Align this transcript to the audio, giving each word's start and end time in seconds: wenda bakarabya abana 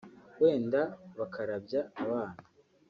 wenda 0.41 0.81
bakarabya 1.17 1.81
abana 2.03 2.39